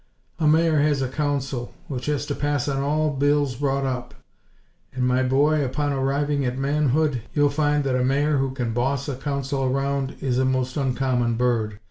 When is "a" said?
0.39-0.47, 1.03-1.07, 7.95-8.03, 9.07-9.15, 10.39-10.43